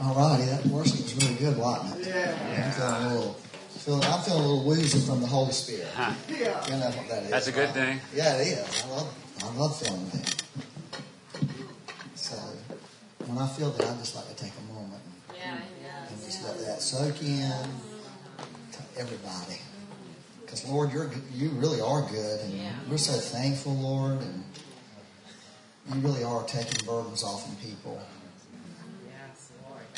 [0.00, 2.08] All righty, that worship was really good, wasn't it?
[2.08, 2.64] Yeah.
[2.66, 3.32] I'm feeling a little,
[3.70, 5.88] feeling, I'm feeling a little woozy from the Holy Spirit.
[5.94, 6.12] Huh.
[6.28, 6.64] Yeah.
[6.66, 7.30] You know what that is.
[7.30, 7.74] That's a good right?
[7.74, 8.00] thing.
[8.14, 8.84] Yeah, it is.
[8.84, 10.42] I love, I love feeling that.
[12.14, 12.36] So
[13.26, 16.42] when I feel that, I just like to take a moment and, Yeah, and just
[16.42, 16.48] yeah.
[16.48, 17.50] let that soak in
[18.72, 19.60] to everybody.
[20.44, 22.70] Because Lord, you're you really are good, and Yeah.
[22.88, 24.44] we're so thankful, Lord, and
[25.92, 28.00] you really are taking burdens off of people.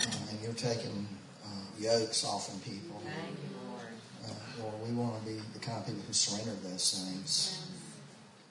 [0.05, 1.07] Yes, and you're taking
[1.45, 1.49] uh,
[1.79, 3.01] yokes off from people.
[3.05, 3.87] Thank you, Lord.
[4.25, 7.67] Uh, Lord, we want to be the kind of people who surrender those things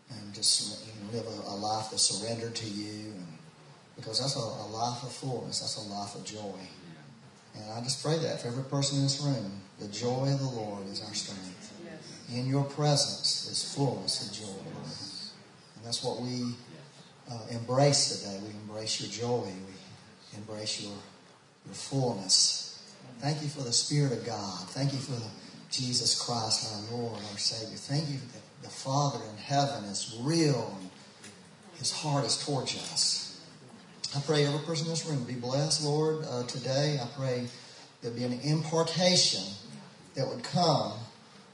[0.09, 3.11] and just you know, live a, a life that's surrendered to you.
[3.11, 3.27] And,
[3.99, 6.59] because that's a, a life of fullness, that's a life of joy.
[7.55, 10.45] And I just pray that for every person in this room, the joy of the
[10.45, 11.73] Lord is our strength.
[11.83, 12.37] Yes.
[12.37, 14.87] In your presence is fullness of joy, Lord.
[15.75, 16.53] And that's what we
[17.29, 18.39] uh, embrace today.
[18.41, 19.45] We embrace your joy.
[19.45, 20.93] We embrace your,
[21.65, 22.83] your fullness.
[23.19, 24.67] Thank you for the Spirit of God.
[24.69, 25.27] Thank you for the
[25.69, 27.77] Jesus Christ, our Lord, our Savior.
[27.77, 30.89] Thank you that the Father in heaven is real and
[31.77, 33.41] his heart is towards us.
[34.15, 36.99] I pray every person in this room be blessed, Lord, uh, today.
[37.01, 37.45] I pray
[38.01, 39.43] there be an impartation
[40.15, 40.93] that would come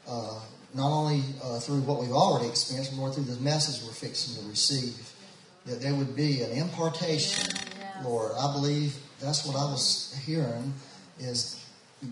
[0.08, 0.40] uh,
[0.74, 4.42] not only uh, through what we've already experienced, but more through the message we're fixing
[4.42, 5.12] to receive.
[5.66, 7.58] That there would be an impartation,
[8.04, 8.32] Lord.
[8.40, 10.74] I believe that's what I was hearing
[11.20, 11.66] is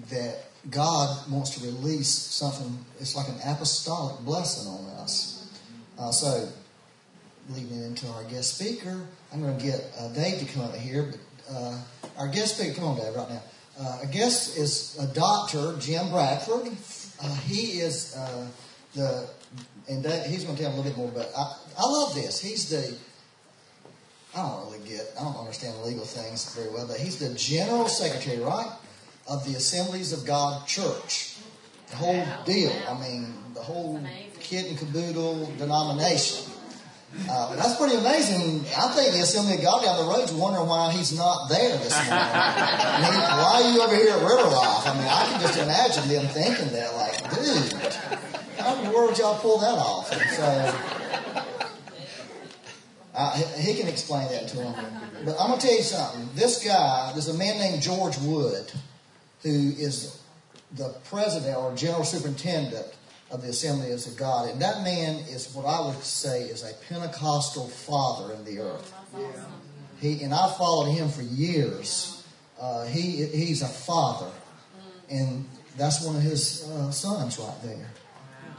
[0.09, 2.77] that God wants to release something.
[2.99, 5.49] It's like an apostolic blessing on us.
[5.99, 6.49] Uh, so,
[7.49, 9.01] leading into our guest speaker,
[9.33, 11.11] I'm going to get uh, Dave to come up here.
[11.11, 11.77] But uh,
[12.17, 13.43] our guest speaker, come on, Dave, right now.
[13.79, 16.71] Uh, our guest is a doctor, Jim Bradford.
[17.21, 18.47] Uh, he is uh,
[18.95, 19.29] the,
[19.89, 21.11] and Dave, he's going to tell a little bit more.
[21.13, 22.39] But I, I love this.
[22.39, 22.95] He's the
[24.35, 27.87] I don't really get, I don't understand legal things very well, but he's the general
[27.87, 28.71] secretary, right,
[29.29, 31.37] of the Assemblies of God Church.
[31.91, 32.71] The whole Wow, deal.
[32.71, 32.97] wow.
[32.97, 34.01] I mean, the whole
[34.39, 36.49] kit and caboodle denomination.
[37.29, 38.61] Uh, that's pretty amazing.
[38.75, 41.93] I think the Assembly of God down the road's wondering why he's not there this
[42.09, 42.25] morning.
[42.25, 44.87] I mean, why are you over here at River Life?
[44.87, 47.93] I mean, I can just imagine them thinking that, like, dude,
[48.57, 50.11] how in the world y'all pull that off?
[50.11, 50.43] And so,
[53.13, 54.73] uh, he can explain that to him.
[55.25, 56.29] But I'm going to tell you something.
[56.35, 58.71] This guy, there's a man named George Wood
[59.43, 60.19] who is
[60.71, 62.87] the president or general superintendent
[63.29, 64.49] of the Assemblies of God.
[64.49, 68.93] And that man is what I would say is a Pentecostal father in the earth.
[69.99, 72.25] He and I followed him for years.
[72.59, 74.31] Uh, he he's a father,
[75.09, 75.45] and
[75.77, 77.89] that's one of his uh, sons right there.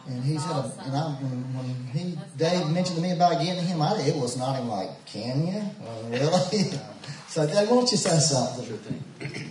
[0.06, 3.80] And he's had a, and I, when, he Dave mentioned to me about getting him,
[3.80, 5.58] I, it was not even like, can you?
[5.58, 6.78] Uh, really?
[7.28, 8.66] so Dave, why don't you say something?
[8.66, 9.50] Sure thing.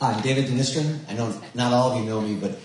[0.00, 1.00] Hi, I'm David Denistrin.
[1.08, 2.58] I know not all of you know me, but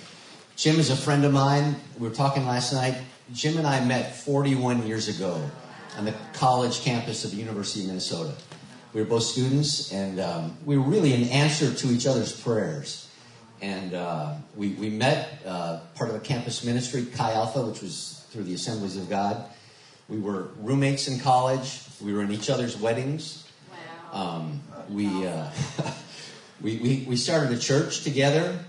[0.55, 1.75] Jim is a friend of mine.
[1.97, 2.95] We were talking last night.
[3.33, 5.49] Jim and I met 41 years ago
[5.97, 8.33] on the college campus of the University of Minnesota.
[8.93, 13.04] We were both students, and um, we were really an answer to each other's prayers.
[13.65, 18.23] And uh, we, we met uh, part of a campus ministry, Chi Alpha, which was
[18.29, 19.43] through the Assemblies of God.
[20.07, 21.81] We were roommates in college.
[21.99, 23.49] We were in each other's weddings.
[24.13, 24.21] Wow.
[24.21, 25.49] Um, we, uh,
[26.61, 28.59] we, we, we started a church together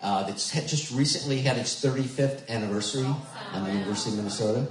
[0.00, 3.14] uh, that's had just recently had its 35th anniversary
[3.52, 4.68] on the University of Minnesota.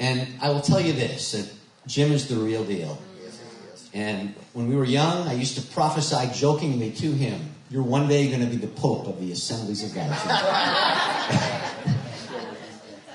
[0.00, 1.48] And I will tell you this that
[1.86, 2.98] Jim is the real deal.
[3.22, 3.40] Yes,
[3.70, 3.88] yes.
[3.94, 8.28] And when we were young, I used to prophesy jokingly to him, You're one day
[8.28, 10.10] going to be the Pope of the Assemblies of God.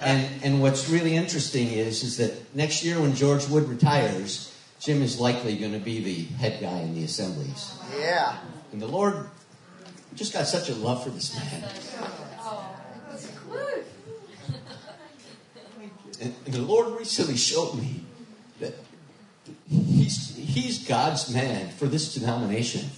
[0.01, 5.03] and, and what's really interesting is, is that next year when George Wood retires, Jim
[5.03, 7.77] is likely going to be the head guy in the assemblies.
[7.99, 8.39] Yeah.
[8.71, 9.27] And the Lord
[10.15, 11.69] just got such a love for this man.
[12.39, 12.75] Oh.
[16.19, 18.01] And, and the Lord recently showed me
[18.59, 18.73] that
[19.69, 22.89] he's, he's God's man for this denomination.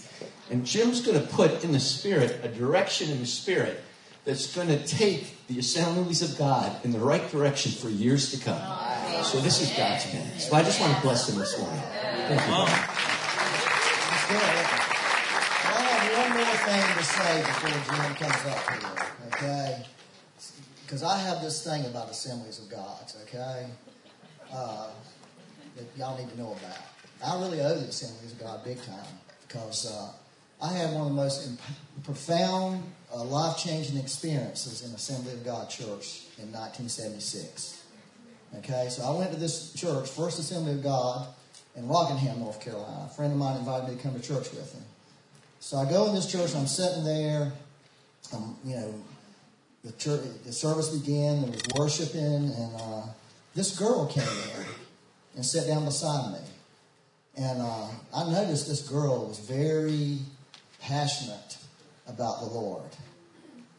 [0.49, 3.81] And Jim's going to put in the Spirit a direction in the Spirit
[4.25, 8.43] that's going to take the assemblies of God in the right direction for years to
[8.43, 8.61] come.
[9.23, 10.39] So this is God's man.
[10.39, 11.81] So I just want to bless him this morning.
[11.81, 12.51] Thank you.
[12.51, 12.67] Well,
[15.65, 18.97] I have one more thing to say before Jim comes up here,
[19.27, 19.85] okay?
[20.85, 23.67] Because I have this thing about assemblies of gods, okay?
[24.53, 24.89] Uh,
[25.75, 26.77] that y'all need to know about.
[27.25, 29.05] I really owe the assemblies of God big time
[29.47, 30.11] because uh,
[30.61, 32.83] I had one of the most imp- profound,
[33.13, 37.83] uh, life changing experiences in Assembly of God Church in 1976.
[38.57, 41.27] Okay, so I went to this church, First Assembly of God,
[41.75, 43.05] in Rockingham, North Carolina.
[43.05, 44.83] A friend of mine invited me to come to church with him.
[45.61, 47.53] So I go in this church, I'm sitting there.
[48.33, 48.93] I'm, you know,
[49.83, 51.41] the church, the service began.
[51.41, 52.21] There was worshiping,
[52.51, 53.03] and uh,
[53.55, 54.65] this girl came in
[55.35, 56.39] and sat down beside me.
[57.37, 60.19] And uh, I noticed this girl was very
[60.81, 61.57] passionate
[62.07, 62.89] about the Lord.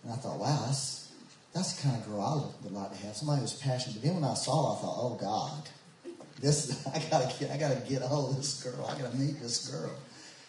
[0.04, 1.12] And I thought, wow, that's,
[1.54, 3.16] that's the kind of girl I would like to have.
[3.16, 3.94] Somebody who's passionate.
[3.94, 5.68] But then when I saw her, I thought, oh, God,
[6.40, 8.86] this I gotta get I gotta get a hold of this girl.
[8.86, 9.92] I gotta meet this girl.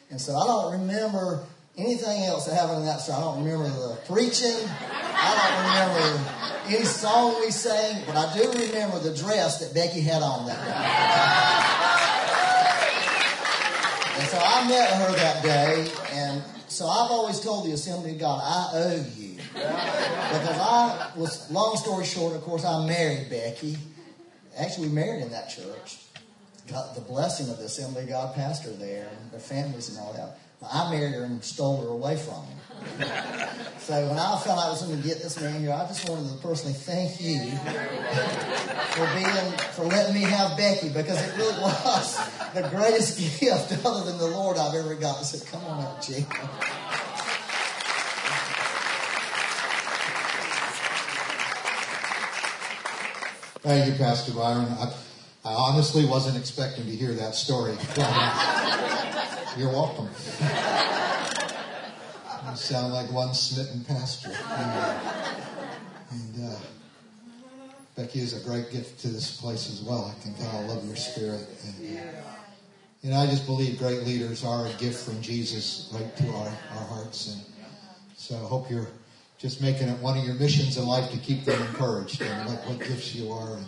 [0.10, 1.44] And so I don't remember
[1.78, 3.20] anything else that happened in that service.
[3.20, 4.58] I don't remember the preaching.
[4.92, 6.30] I don't remember
[6.68, 10.66] any song we sang, but I do remember the dress that Becky had on that
[10.66, 11.38] day.
[14.22, 18.20] And so I met her that day, and so I've always told the Assembly of
[18.20, 19.36] God, I owe you.
[19.52, 23.80] Because I was, long story short, of course, I married Becky.
[24.56, 25.98] Actually, we married in that church.
[26.68, 30.14] Got the blessing of the Assembly of God pastor there and their families and all
[30.14, 30.38] that.
[30.62, 32.58] But I married her and stole her away from him.
[33.80, 36.08] so when I found out I was going to get this man here, I just
[36.08, 37.40] wanted to personally thank you
[38.92, 42.18] for being for letting me have Becky because it really was
[42.54, 45.18] the greatest gift other than the Lord I've ever got.
[45.18, 46.26] I said, "Come on up, Jake."
[53.64, 54.66] Thank you, Pastor Byron.
[54.66, 54.94] I,
[55.46, 57.78] I honestly wasn't expecting to hear that story.
[59.58, 60.10] You're welcome.
[62.50, 64.32] You sound like one smitten pastor.
[66.12, 66.56] And uh,
[67.96, 70.14] Becky is a great gift to this place as well.
[70.18, 71.48] I can tell I love your spirit.
[73.04, 76.48] And, uh, I just believe great leaders are a gift from Jesus right to our,
[76.48, 77.34] our hearts.
[77.34, 77.42] And
[78.16, 78.90] so I hope you're
[79.38, 82.60] just making it one of your missions in life to keep them encouraged and what,
[82.68, 83.58] what gifts you are.
[83.58, 83.66] And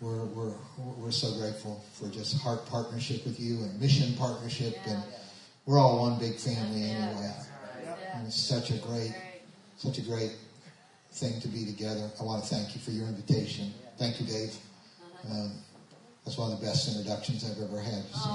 [0.00, 0.54] we're, we're,
[0.98, 4.76] we're so grateful for just heart partnership with you and mission partnership.
[4.86, 5.02] And
[5.64, 7.32] we're all one big family anyway.
[8.14, 9.14] And it's such a great,
[9.76, 10.36] such a great
[11.12, 12.10] thing to be together.
[12.20, 13.72] I want to thank you for your invitation.
[13.98, 14.56] Thank you, Dave.
[15.30, 15.52] Um,
[16.24, 18.04] that's one of the best introductions I've ever had.
[18.12, 18.30] So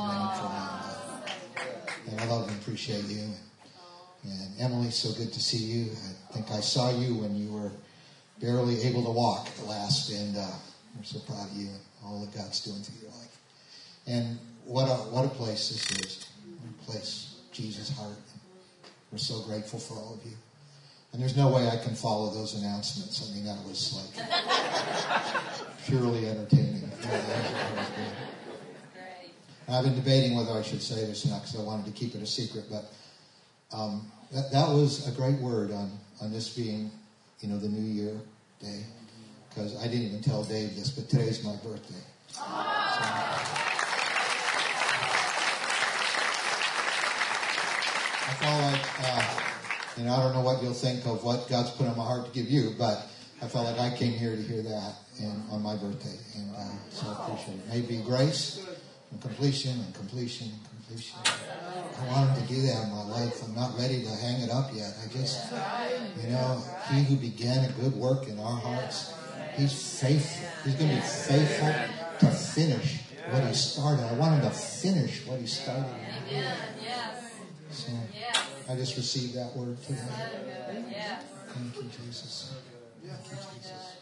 [2.10, 3.30] and I love and appreciate you.
[4.24, 5.92] And Emily, so good to see you.
[6.30, 7.72] I think I saw you when you were
[8.40, 10.48] barely able to walk last, and uh,
[10.96, 13.38] we're so proud of you and all that God's doing through your life.
[14.08, 16.28] And what a what a place this is.
[16.60, 18.18] What a place, Jesus' heart.
[19.12, 20.38] We're so grateful for all of you.
[21.12, 23.30] And there's no way I can follow those announcements.
[23.30, 24.28] I mean, that was like
[25.86, 26.82] purely entertaining.
[29.68, 32.14] I've been debating whether I should say this or not because I wanted to keep
[32.14, 32.86] it a secret, but
[33.72, 36.92] um, that, that was a great word on, on this being,
[37.40, 38.20] you know, the New Year
[38.60, 38.84] day.
[39.54, 42.00] Because I didn't even tell Dave this, but today's my birthday.
[42.30, 42.42] So,
[48.24, 49.42] I felt like, uh,
[49.98, 52.32] and I don't know what you'll think of what God's put on my heart to
[52.32, 53.08] give you, but
[53.42, 56.18] I felt like I came here to hear that and, on my birthday.
[56.38, 57.68] And uh, so I appreciate it.
[57.70, 58.66] May be grace
[59.12, 61.20] and completion and completion and completion.
[61.26, 63.44] I wanted to do that in my life.
[63.44, 64.96] I'm not ready to hang it up yet.
[65.04, 65.52] I just,
[66.24, 69.14] you know, he who began a good work in our hearts,
[69.56, 70.48] he's faithful.
[70.64, 71.74] He's going to be faithful
[72.20, 74.04] to finish what he started.
[74.06, 75.86] I want him to finish what he started.
[77.72, 77.92] So
[78.70, 80.00] I just received that word today.
[81.48, 82.56] Thank you, Jesus.
[83.04, 83.98] Thank you, Jesus.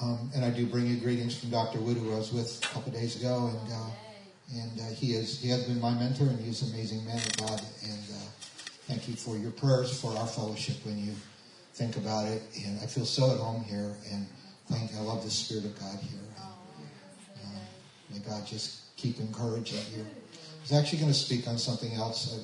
[0.00, 1.78] Um, and I do bring you greetings from Dr.
[1.78, 3.90] Wood, who I was with a couple days ago, and uh,
[4.54, 7.36] and uh, he is he has been my mentor, and he's an amazing man of
[7.36, 7.62] God.
[7.84, 8.28] And uh,
[8.88, 11.14] thank you for your prayers for our fellowship when you
[11.74, 12.42] think about it.
[12.64, 14.26] And I feel so at home here, and
[14.68, 16.20] thank I love the Spirit of God here.
[17.36, 17.58] And, uh,
[18.10, 20.02] may God just keep encouraging you.
[20.02, 22.38] I was actually going to speak on something else, uh,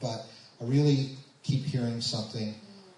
[0.00, 0.26] but
[0.60, 1.10] I really
[1.42, 2.54] keep hearing something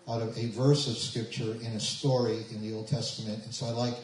[0.09, 3.67] out of a verse of Scripture in a story in the Old Testament, and so
[3.67, 3.95] I like.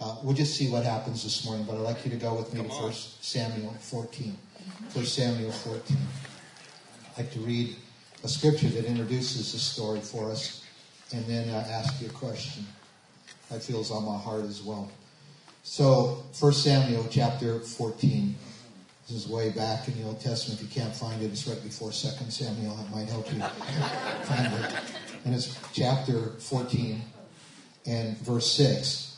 [0.00, 2.52] Uh, we'll just see what happens this morning, but I'd like you to go with
[2.52, 4.36] me to 1 Samuel 14.
[4.92, 5.96] 1 Samuel 14.
[5.96, 7.76] I'd like to read
[8.24, 10.63] a scripture that introduces the story for us
[11.14, 12.66] and then uh, ask you a question
[13.50, 14.90] that feels on my heart as well.
[15.62, 18.34] So, 1 Samuel chapter 14.
[19.06, 20.60] This is way back in the Old Testament.
[20.60, 21.94] If you can't find it, it's right before 2
[22.30, 22.74] Samuel.
[22.74, 23.40] That might help you
[24.24, 24.74] find it.
[25.24, 27.00] And it's chapter 14
[27.86, 29.16] and verse 6.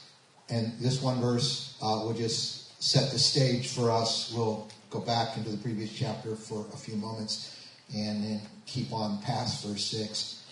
[0.50, 4.32] And this one verse uh, will just set the stage for us.
[4.36, 7.56] We'll go back into the previous chapter for a few moments
[7.94, 10.45] and then keep on past verse 6.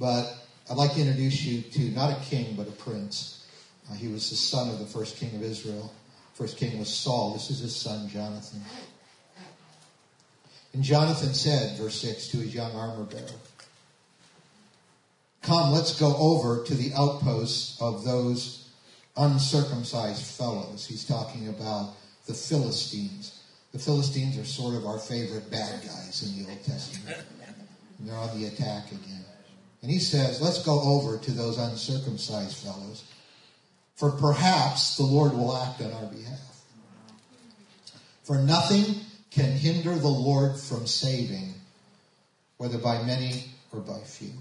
[0.00, 0.34] But
[0.70, 3.46] I'd like to introduce you to not a king, but a prince.
[3.88, 5.92] Uh, he was the son of the first king of Israel.
[6.34, 7.34] First king was Saul.
[7.34, 8.62] This is his son, Jonathan.
[10.72, 13.26] And Jonathan said, verse 6, to his young armor bearer,
[15.42, 18.68] Come, let's go over to the outposts of those
[19.16, 20.86] uncircumcised fellows.
[20.86, 21.94] He's talking about
[22.26, 23.42] the Philistines.
[23.72, 27.24] The Philistines are sort of our favorite bad guys in the Old Testament.
[27.98, 29.24] And they're on the attack again.
[29.82, 33.04] And he says, Let's go over to those uncircumcised fellows,
[33.96, 36.62] for perhaps the Lord will act on our behalf.
[38.24, 38.96] For nothing
[39.30, 41.54] can hinder the Lord from saving,
[42.58, 44.32] whether by many or by few.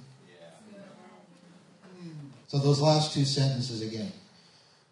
[2.48, 4.12] So those last two sentences again.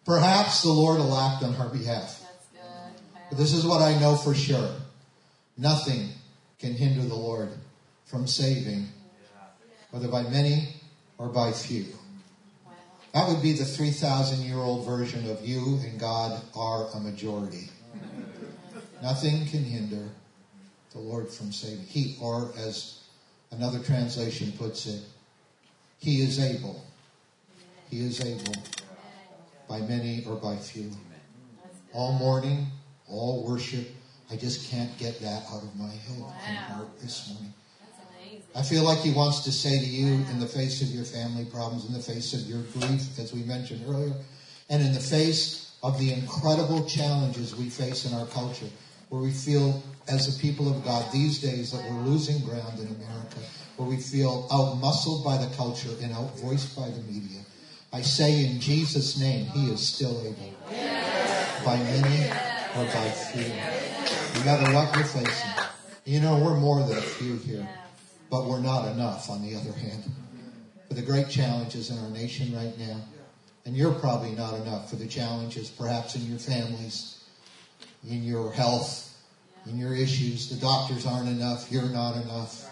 [0.04, 2.24] Perhaps the Lord will act on our behalf.
[3.28, 4.70] But this is what I know for sure.
[5.56, 6.08] Nothing
[6.58, 7.50] can hinder the Lord
[8.06, 8.88] from saving,
[9.90, 10.68] whether by many
[11.18, 11.84] or by few.
[12.64, 12.72] Wow.
[13.14, 17.70] That would be the 3,000 year old version of you and God are a majority.
[19.02, 20.08] Nothing can hinder
[20.92, 21.84] the Lord from saving.
[21.84, 23.04] He, or as
[23.52, 25.00] another translation puts it,
[25.98, 26.84] He is able.
[27.90, 28.54] He is able
[29.68, 30.90] by many or by few.
[31.92, 32.66] All morning,
[33.08, 33.88] all worship.
[34.30, 37.54] I just can't get that out of my head and heart this morning.
[38.54, 41.44] I feel like he wants to say to you, in the face of your family
[41.44, 44.14] problems, in the face of your grief, as we mentioned earlier,
[44.68, 48.66] and in the face of the incredible challenges we face in our culture,
[49.10, 52.86] where we feel, as a people of God these days, that we're losing ground in
[52.86, 53.38] America,
[53.76, 57.40] where we feel outmuscled by the culture and outvoiced by the media.
[57.92, 60.54] I say in Jesus' name, he is still able.
[61.64, 62.24] By many
[62.76, 63.48] or by few.
[64.34, 65.50] No matter what you're facing.
[66.04, 67.68] You know, we're more than a few here.
[68.30, 70.04] But we're not enough, on the other hand,
[70.86, 73.00] for the great challenges in our nation right now.
[73.64, 77.24] And you're probably not enough for the challenges, perhaps in your families,
[78.08, 79.14] in your health,
[79.66, 80.48] in your issues.
[80.48, 81.70] The doctors aren't enough.
[81.70, 82.68] You're not enough.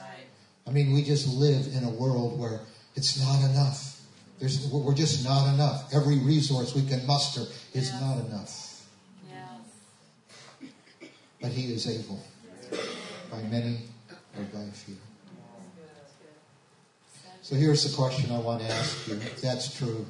[0.66, 2.60] I mean, we just live in a world where
[2.94, 4.00] it's not enough.
[4.38, 5.94] There's, we're just not enough.
[5.94, 8.00] Every resource we can muster is Yeah.
[8.00, 8.84] not enough.
[9.30, 10.70] Yes.
[11.40, 12.22] But He is able,
[13.30, 13.80] by many
[14.36, 14.96] or by few.
[17.46, 19.14] So here's the question I want to ask you.
[19.14, 20.04] If that's true,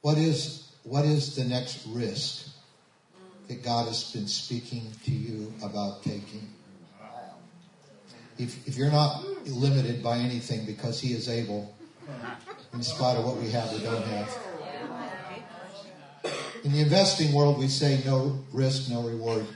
[0.00, 2.48] what is what is the next risk
[3.46, 6.48] that God has been speaking to you about taking?
[8.40, 11.72] If, if you're not limited by anything because He is able,
[12.74, 14.38] in spite of what we have or don't have.
[16.64, 19.46] In the investing world, we say no risk, no reward.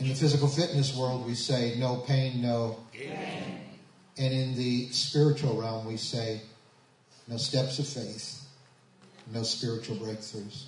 [0.00, 2.80] In the physical fitness world, we say no pain, no
[4.18, 6.42] and in the spiritual realm, we say
[7.28, 8.44] no steps of faith,
[9.32, 10.64] no spiritual breakthroughs.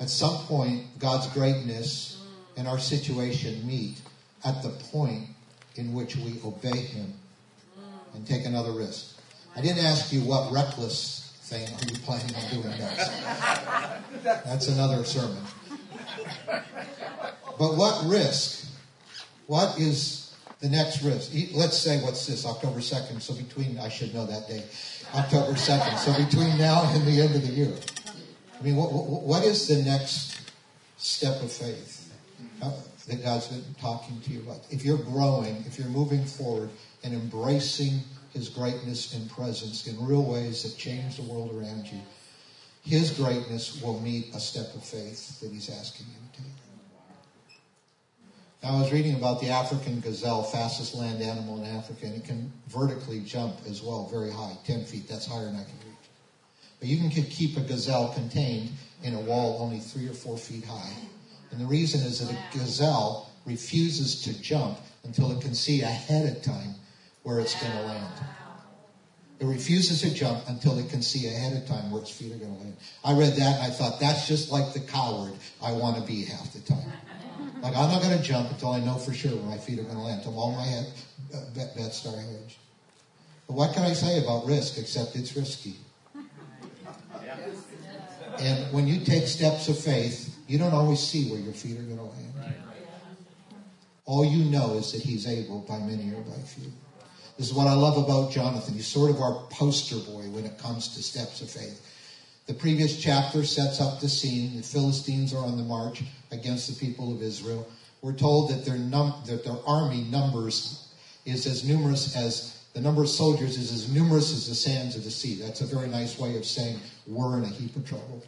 [0.00, 2.22] At some point, God's greatness
[2.56, 4.00] and our situation meet
[4.44, 5.28] at the point
[5.76, 7.12] in which we obey Him
[8.14, 9.18] and take another risk.
[9.56, 13.10] I didn't ask you what reckless thing are you planning on doing next.
[14.22, 15.42] That's another sermon.
[17.58, 18.66] But what risk?
[19.46, 20.23] What is
[20.64, 21.30] the next risk?
[21.52, 23.20] Let's say what's this, October 2nd.
[23.20, 24.64] So between, I should know that day,
[25.14, 25.98] October 2nd.
[25.98, 27.74] So between now and the end of the year.
[28.58, 30.40] I mean, what, what, is the next
[30.96, 32.10] step of faith
[32.60, 34.60] that God's been talking to you about?
[34.70, 36.70] If you're growing, if you're moving forward
[37.02, 38.00] and embracing
[38.32, 42.00] His greatness and presence in real ways that change the world around you,
[42.84, 46.63] His greatness will meet a step of faith that He's asking you to take.
[48.64, 52.50] I was reading about the African gazelle, fastest land animal in Africa, and it can
[52.68, 55.06] vertically jump as well, very high, 10 feet.
[55.06, 56.08] That's higher than I can reach.
[56.80, 58.70] But you can keep a gazelle contained
[59.02, 60.92] in a wall only three or four feet high.
[61.50, 66.34] And the reason is that a gazelle refuses to jump until it can see ahead
[66.34, 66.74] of time
[67.22, 68.14] where it's going to land.
[69.40, 72.36] It refuses to jump until it can see ahead of time where its feet are
[72.36, 72.76] going to land.
[73.04, 76.24] I read that and I thought, that's just like the coward I want to be
[76.24, 76.92] half the time.
[77.64, 79.84] Like, I'm not going to jump until I know for sure where my feet are
[79.84, 80.86] going to land, until all my head,
[81.34, 82.58] uh, bet, bets are hedged.
[83.46, 85.76] But what can I say about risk except it's risky?
[88.38, 91.82] And when you take steps of faith, you don't always see where your feet are
[91.84, 92.54] going to land.
[94.04, 96.70] All you know is that he's able by many or by few.
[97.38, 98.74] This is what I love about Jonathan.
[98.74, 101.80] He's sort of our poster boy when it comes to steps of faith.
[102.46, 104.56] The previous chapter sets up the scene.
[104.56, 107.66] The Philistines are on the march against the people of Israel.
[108.02, 110.92] We're told that their, num- that their army numbers
[111.24, 115.04] is as numerous as the number of soldiers is as numerous as the sands of
[115.04, 115.36] the sea.
[115.36, 118.22] That's a very nice way of saying we're in a heap of trouble.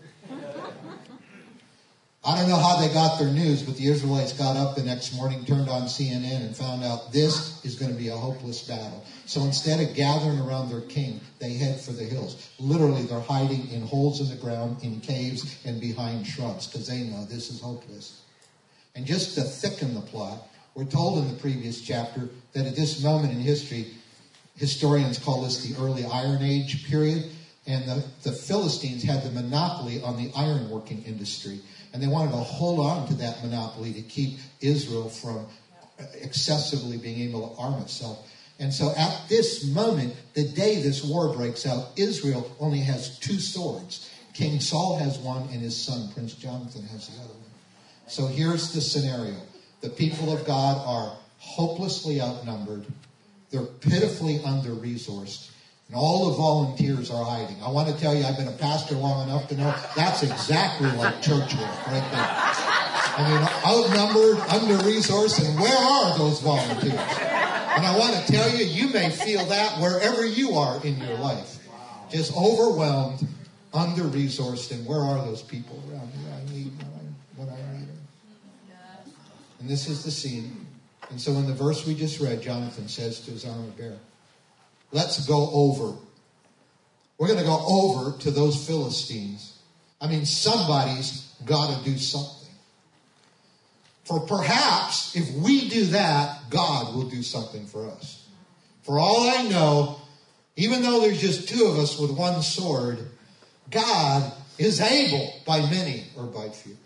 [2.27, 5.15] I don't know how they got their news, but the Israelites got up the next
[5.15, 9.05] morning, turned on CNN, and found out this is going to be a hopeless battle.
[9.27, 12.51] So instead of gathering around their king, they head for the hills.
[12.59, 17.03] Literally, they're hiding in holes in the ground, in caves, and behind shrubs because they
[17.03, 18.23] know this is hopeless.
[18.97, 23.05] And just to thicken the plot, we're told in the previous chapter that at this
[23.05, 23.87] moment in history,
[24.57, 27.31] historians call this the early Iron Age period,
[27.69, 31.61] and the, the Philistines had the monopoly on the ironworking industry.
[31.97, 35.47] And they wanted to hold on to that monopoly to keep Israel from
[36.21, 38.31] excessively being able to arm itself.
[38.59, 43.41] And so at this moment, the day this war breaks out, Israel only has two
[43.41, 44.11] swords.
[44.35, 47.51] King Saul has one, and his son, Prince Jonathan, has the other one.
[48.09, 49.41] So here's the scenario
[49.81, 52.85] the people of God are hopelessly outnumbered,
[53.51, 55.51] they're pitifully under resourced.
[55.89, 57.57] And all the volunteers are hiding.
[57.63, 60.91] I want to tell you, I've been a pastor long enough to know that's exactly
[60.93, 62.67] like church work right there.
[63.19, 66.93] I mean, outnumbered, under resourced, and where are those volunteers?
[66.93, 71.17] And I want to tell you, you may feel that wherever you are in your
[71.19, 71.59] life.
[72.11, 73.27] Just overwhelmed,
[73.73, 76.29] under resourced, and where are those people around you?
[76.31, 76.73] I need
[77.37, 77.89] when I, need.
[79.61, 80.67] And this is the scene.
[81.11, 83.99] And so in the verse we just read, Jonathan says to his armor bearer,
[84.93, 85.97] Let's go over.
[87.19, 89.59] We're going to go over to those Philistines.
[90.01, 92.37] I mean, somebody's got to do something.
[94.05, 98.29] For perhaps if we do that, God will do something for us.
[98.83, 100.01] For all I know,
[100.55, 102.99] even though there's just two of us with one sword,
[103.71, 106.77] God is able by many or by few.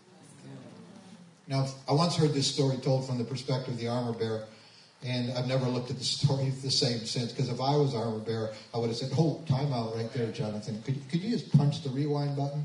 [1.47, 4.45] Now, I once heard this story told from the perspective of the armor bearer.
[5.02, 7.33] And I've never looked at the story the same since.
[7.33, 10.30] Because if I was armor bearer, I would have said, "Oh, time out right there,
[10.33, 10.83] Jonathan.
[10.83, 12.64] Could could you just punch the rewind button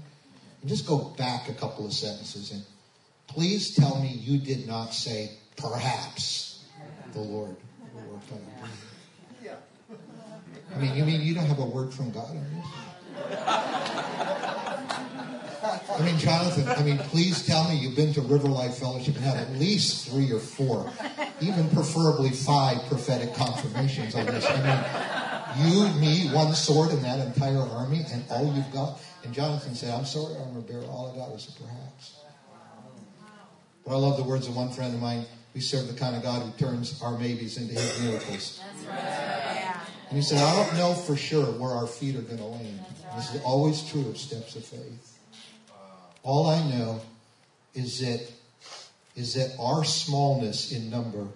[0.62, 2.64] and just go back a couple of sentences and
[3.28, 6.66] please tell me you did not say perhaps
[7.14, 7.56] the Lord
[7.94, 8.70] will work on it."
[9.44, 9.56] Yeah.
[10.76, 14.32] I mean, you mean you don't have a word from God on this?
[15.66, 19.24] I mean, Jonathan, I mean, please tell me you've been to River Life Fellowship and
[19.24, 20.92] had at least three or four,
[21.42, 24.46] even preferably five prophetic confirmations on this.
[24.46, 29.00] I mean, you, me, one sword in that entire army, and all you've got.
[29.24, 32.20] And Jonathan said, I'm sorry, armor bearer, all I got was a perhaps.
[33.86, 35.26] But I love the words of one friend of mine.
[35.54, 38.62] We serve the kind of God who turns our maybes into his miracles.
[40.10, 42.82] And he said, I don't know for sure where our feet are going to land.
[43.16, 45.15] This is always true of steps of faith.
[46.26, 47.02] All I know
[47.76, 48.20] is that
[49.16, 51.28] is that our smallness in number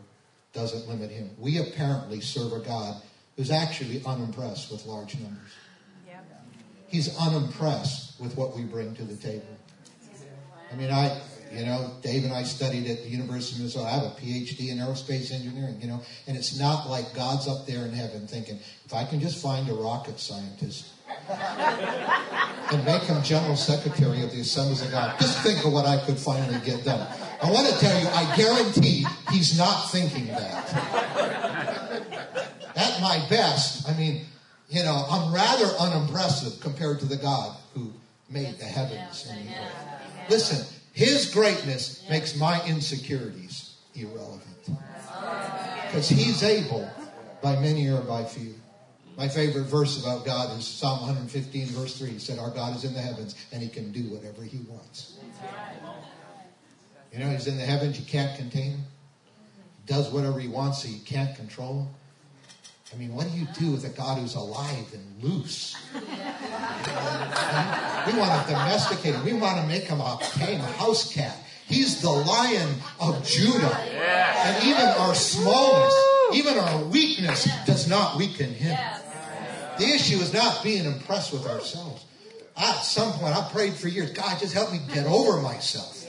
[0.51, 1.29] doesn't limit him.
[1.37, 3.01] We apparently serve a God
[3.37, 5.53] who's actually unimpressed with large numbers.
[6.87, 9.45] He's unimpressed with what we bring to the table.
[10.73, 11.21] I mean, I,
[11.53, 13.85] you know, Dave and I studied at the University of Minnesota.
[13.85, 17.67] I have a PhD in aerospace engineering, you know, and it's not like God's up
[17.67, 20.91] there in heaven thinking, if I can just find a rocket scientist
[22.71, 26.03] and make him general secretary of the Assemblies of God, just think of what I
[26.05, 27.07] could finally get done.
[27.41, 30.73] I want to tell you, I guarantee he's not thinking that.
[32.75, 34.25] At my best, I mean,
[34.69, 37.91] you know, I'm rather unimpressive compared to the God who
[38.29, 40.29] made the heavens and the earth.
[40.29, 44.45] Listen, his greatness makes my insecurities irrelevant.
[45.85, 46.89] Because he's able
[47.41, 48.53] by many or by few.
[49.19, 52.11] My favorite verse about God is Psalm 115, verse 3.
[52.11, 55.17] He said, Our God is in the heavens and he can do whatever he wants.
[57.11, 58.83] You know, he's in the heavens, you can't contain him.
[59.75, 61.89] He does whatever he wants, so you can't control him.
[62.93, 65.75] I mean, what do you do with a God who's alive and loose?
[65.93, 66.01] We
[68.17, 69.25] want to domesticate him.
[69.25, 71.35] We want to make him a tame house cat.
[71.67, 72.69] He's the lion
[73.01, 73.75] of Judah.
[73.75, 75.93] And even our smallness,
[76.33, 78.79] even our weakness does not weaken him.
[79.79, 82.05] The issue is not being impressed with ourselves.
[82.55, 86.05] I, at some point, I prayed for years, God, just help me get over myself.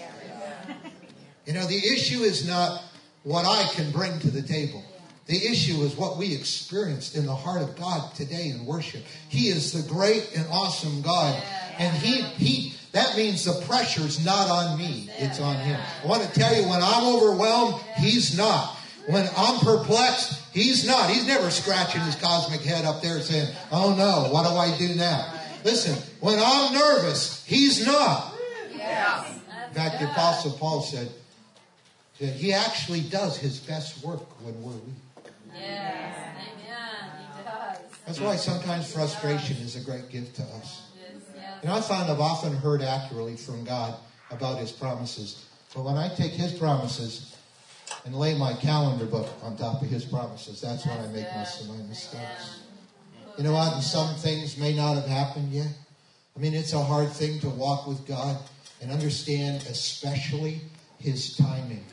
[1.47, 2.83] You know, the issue is not
[3.23, 4.85] what I can bring to the table.
[5.27, 9.05] The issue is what we experienced in the heart of God today in worship.
[9.29, 11.41] He is the great and awesome God.
[11.79, 15.81] And he, he, that means the pressure's not on me, it's on him.
[16.03, 18.77] I want to tell you, when I'm overwhelmed, he's not.
[19.11, 21.11] When I'm perplexed, he's not.
[21.11, 24.95] He's never scratching his cosmic head up there saying, Oh no, what do I do
[24.95, 25.35] now?
[25.65, 28.35] Listen, when I'm nervous, he's not.
[28.73, 31.11] In fact, the Apostle Paul said
[32.19, 35.33] that he actually does his best work when we're weak.
[35.55, 36.17] Yes.
[36.37, 37.11] Amen.
[37.37, 37.79] He does.
[38.07, 40.83] That's why sometimes frustration is a great gift to us.
[41.65, 43.95] Know, I find I've often heard accurately from God
[44.31, 45.45] about his promises.
[45.75, 47.37] But when I take his promises
[48.05, 51.63] and lay my calendar book on top of his promises, that's when I make most
[51.63, 52.61] of my mistakes.
[53.37, 53.75] You know what?
[53.75, 55.73] And some things may not have happened yet.
[56.37, 58.39] I mean, it's a hard thing to walk with God
[58.81, 60.61] and understand, especially
[60.99, 61.85] His timing.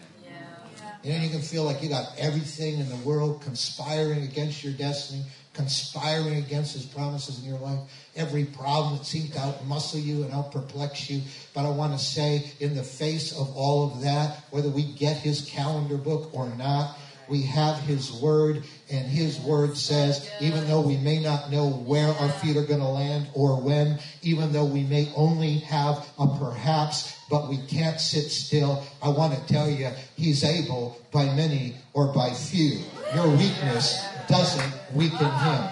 [1.03, 4.73] You know, you can feel like you got everything in the world conspiring against your
[4.73, 5.23] destiny,
[5.57, 7.79] conspiring against His promises in your life.
[8.15, 11.21] Every problem that seems to outmuscle you and outperplex you.
[11.53, 15.17] But I want to say, in the face of all of that, whether we get
[15.17, 16.95] His calendar book or not,
[17.27, 22.07] we have His Word, and His Word says, even though we may not know where
[22.07, 26.27] our feet are going to land or when, even though we may only have a
[26.39, 31.75] perhaps, but we can't sit still, I want to tell you, He's able by many
[31.93, 32.79] or by few.
[33.13, 35.63] Your weakness doesn't weaken Him.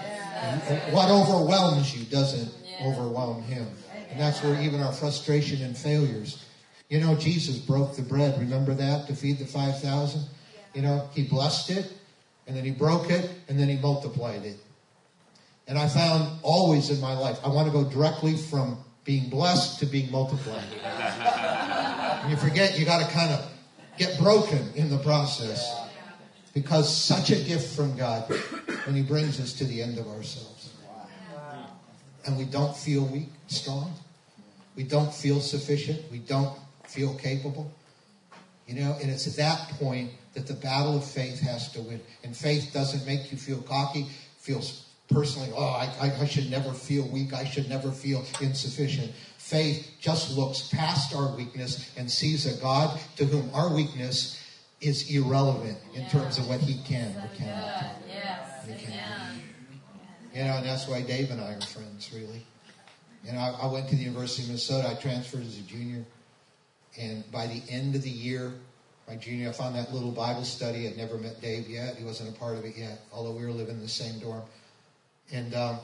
[0.92, 3.66] What overwhelms you doesn't overwhelm Him.
[4.10, 6.44] And that's where even our frustration and failures.
[6.88, 8.38] You know, Jesus broke the bread.
[8.38, 10.22] Remember that to feed the 5,000?
[10.74, 11.92] You know, he blessed it,
[12.46, 14.56] and then he broke it, and then he multiplied it.
[15.66, 19.80] And I found always in my life, I want to go directly from being blessed
[19.80, 20.64] to being multiplied.
[22.30, 23.50] you forget you got to kind of
[23.98, 25.85] get broken in the process.
[26.56, 28.32] Because such a gift from God
[28.86, 30.72] when he brings us to the end of ourselves.
[32.24, 33.92] And we don't feel weak, strong.
[34.74, 36.10] We don't feel sufficient.
[36.10, 37.70] We don't feel capable.
[38.66, 42.00] You know, and it's at that point that the battle of faith has to win.
[42.24, 44.06] And faith doesn't make you feel cocky,
[44.38, 49.12] feels personally, oh, I, I, I should never feel weak, I should never feel insufficient.
[49.36, 54.40] Faith just looks past our weakness and sees a God to whom our weakness
[54.80, 58.08] is irrelevant in terms of what he can or cannot do.
[58.08, 58.66] Yes.
[58.66, 59.42] He can.
[60.34, 62.44] You know, and that's why Dave and I are friends, really.
[63.24, 64.88] You know, I, I went to the University of Minnesota.
[64.88, 66.04] I transferred as a junior.
[66.98, 68.52] And by the end of the year,
[69.08, 70.86] my junior, I found that little Bible study.
[70.86, 71.96] I'd never met Dave yet.
[71.96, 74.42] He wasn't a part of it yet, although we were living in the same dorm.
[75.32, 75.78] And um,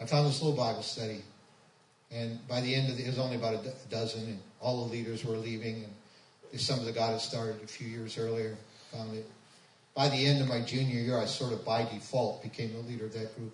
[0.00, 1.22] I found this little Bible study.
[2.10, 4.92] And by the end of the, it was only about a dozen, and all the
[4.92, 5.76] leaders were leaving.
[5.84, 5.92] And
[6.56, 8.56] some of the God had started a few years earlier.
[8.92, 9.26] Found it.
[9.94, 13.06] By the end of my junior year, I sort of by default became the leader
[13.06, 13.52] of that group.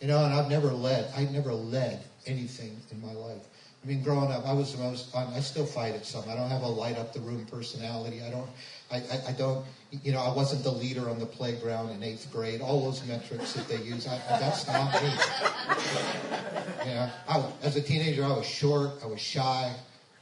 [0.00, 1.10] You know, and I've never led.
[1.16, 3.42] I never led anything in my life.
[3.82, 5.14] I mean, growing up, I was the most.
[5.14, 6.24] I still fight at some.
[6.28, 8.22] I don't have a light up the room personality.
[8.22, 8.48] I don't.
[8.90, 9.64] I, I, I don't.
[10.02, 12.62] You know, I wasn't the leader on the playground in eighth grade.
[12.62, 15.10] All those metrics that they use, I, that's not me.
[16.84, 18.90] Know, I, as a teenager, I was short.
[19.02, 19.74] I was shy.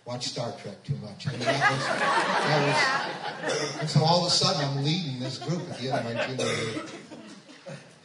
[0.04, 1.28] Watched Star Trek too much.
[1.28, 5.38] I mean, that was, that was, and so all of a sudden, I'm leading this
[5.38, 6.84] group at the end of my junior year.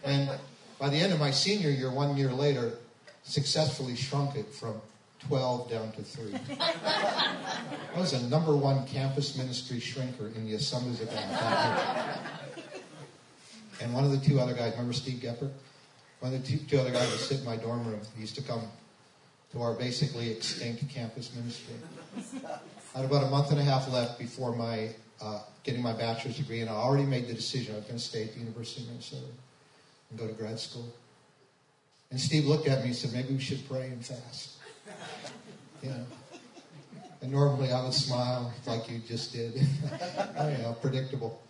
[0.04, 0.30] And
[0.80, 2.74] by the end of my senior year, one year later,
[3.24, 4.80] successfully shrunk it from
[5.28, 6.34] 12 down to 3.
[6.60, 12.20] I was a number one campus ministry shrinker in the assemblies of God.
[13.82, 15.50] And one of the two other guys, remember Steve Gepper?
[16.20, 18.00] One of the two, two other guys would sit in my dorm room.
[18.16, 18.64] He used to come
[19.52, 21.76] to our basically extinct campus ministry.
[22.96, 24.90] I had about a month and a half left before my
[25.22, 28.04] uh, getting my bachelor's degree, and I already made the decision I was going to
[28.04, 29.26] stay at the University of Minnesota
[30.10, 30.94] and go to grad school.
[32.12, 34.54] And Steve looked at me and said, maybe we should pray and fast.
[35.82, 36.06] You know.
[37.22, 39.54] And normally I would smile like you just did.
[40.38, 41.42] oh, yeah, predictable.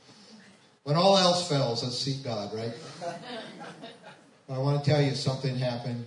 [0.84, 2.74] When all else fails, let's seek God, right?
[4.50, 6.06] I want to tell you something happened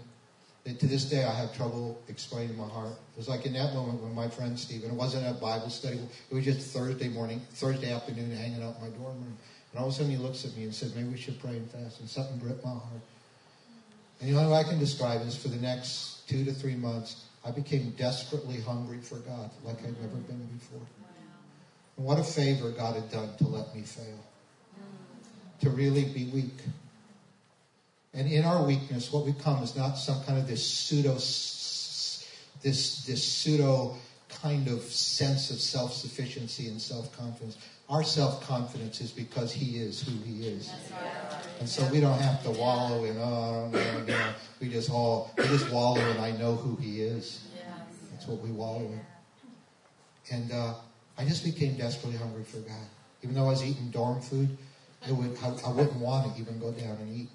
[0.64, 2.92] to this day I have trouble explaining my heart.
[2.92, 5.98] It was like in that moment when my friend Stephen, it wasn't a Bible study,
[6.30, 9.36] it was just Thursday morning, Thursday afternoon hanging out in my dorm room.
[9.72, 11.52] And all of a sudden he looks at me and said, maybe we should pray
[11.52, 12.00] and fast.
[12.00, 13.02] And something gripped my heart.
[14.20, 17.24] And the only way I can describe is for the next two to three months,
[17.44, 20.86] I became desperately hungry for God like I'd never been before.
[21.96, 24.18] And what a favor God had done to let me fail,
[25.60, 26.58] to really be weak.
[28.12, 32.26] And in our weakness, what we come is not some kind of this pseudo, this,
[32.62, 33.96] this pseudo
[34.28, 37.58] kind of sense of self sufficiency and self confidence.
[37.88, 40.72] Our self confidence is because He is who He is.
[41.60, 44.32] And so we don't have to wallow in, oh, I don't know, you know.
[44.60, 47.46] We just all, we just wallow in, I know who He is.
[48.10, 49.00] That's what we wallow in.
[50.32, 50.74] And uh,
[51.16, 52.86] I just became desperately hungry for God.
[53.22, 54.56] Even though I was eating dorm food,
[55.08, 57.28] it would, I, I wouldn't want to even go down and eat.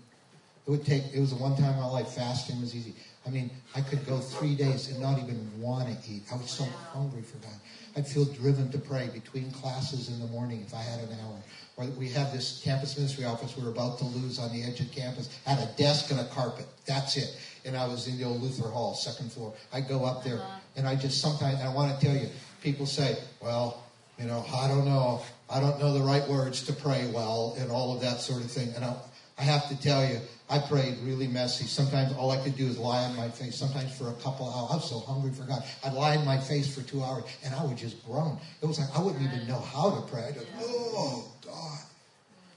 [0.68, 2.96] It would take, it was the one time in my life fasting was easy.
[3.26, 6.24] I mean, I could go three days and not even want to eat.
[6.32, 7.56] I was so hungry for God.
[7.96, 11.38] I'd feel driven to pray between classes in the morning if I had an hour.
[11.78, 14.80] Or we had this campus ministry office we were about to lose on the edge
[14.80, 15.40] of campus.
[15.46, 16.66] Had a desk and a carpet.
[16.86, 17.38] That's it.
[17.66, 19.54] And I was in the old Luther Hall, second floor.
[19.74, 20.60] I'd go up there uh-huh.
[20.76, 22.28] and I just sometimes, I want to tell you,
[22.62, 23.84] people say, well,
[24.20, 25.22] you know, I don't know.
[25.50, 28.52] I don't know the right words to pray well and all of that sort of
[28.52, 28.70] thing.
[28.76, 28.96] And I,
[29.38, 31.66] I have to tell you, I prayed really messy.
[31.66, 33.56] Sometimes all I could do is lie on my face.
[33.56, 35.64] Sometimes for a couple hours, I was so hungry for God.
[35.84, 38.38] I'd lie on my face for two hours and I would just groan.
[38.62, 40.26] It was like I wouldn't even know how to pray.
[40.28, 41.80] I'd just, oh, God.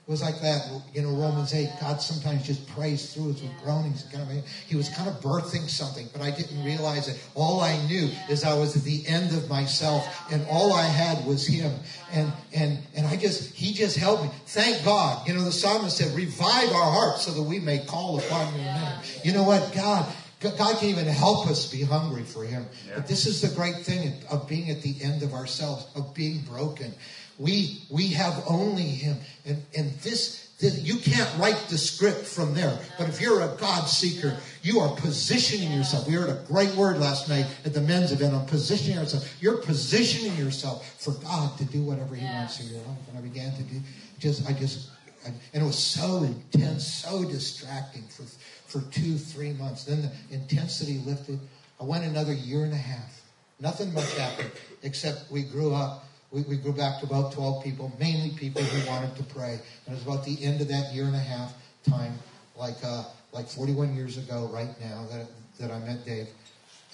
[0.08, 3.52] It was like that, you know, Romans 8, God sometimes just prays through us with
[3.62, 4.04] groanings.
[4.10, 7.22] Kind of, he was kind of birthing something, but I didn't realize it.
[7.34, 11.26] All I knew is I was at the end of myself, and all I had
[11.26, 11.74] was him.
[12.10, 14.30] And and and I just he just helped me.
[14.46, 15.28] Thank God.
[15.28, 18.64] You know, the psalmist said, revive our hearts so that we may call upon your
[18.64, 18.98] name.
[19.24, 19.74] You know what?
[19.74, 22.64] God, God can even help us be hungry for Him.
[22.94, 26.40] But this is the great thing of being at the end of ourselves, of being
[26.48, 26.94] broken.
[27.38, 32.52] We we have only Him, and and this, this you can't write the script from
[32.52, 32.76] there.
[32.98, 36.08] But if you're a God seeker, you are positioning yourself.
[36.08, 39.40] We heard a great word last night at the men's event on positioning yourself.
[39.40, 42.98] You're positioning yourself for God to do whatever He wants in your life.
[43.08, 43.80] And I began to do
[44.18, 44.90] just I just
[45.24, 48.24] I, and it was so intense, so distracting for
[48.66, 49.84] for two, three months.
[49.84, 51.38] Then the intensity lifted.
[51.80, 53.22] I went another year and a half.
[53.60, 54.50] Nothing much happened
[54.82, 58.90] except we grew up we, we grew back to about 12 people, mainly people who
[58.90, 59.52] wanted to pray.
[59.86, 61.54] And it was about the end of that year and a half
[61.88, 62.12] time,
[62.56, 65.26] like uh, like 41 years ago, right now, that,
[65.60, 66.28] that I met Dave.